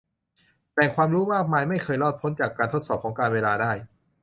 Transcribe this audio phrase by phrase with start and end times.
[0.73, 3.71] แหล่งความรู้มากมายไม่เคยรอดพ้นจากการทดสอบของการเวลาได้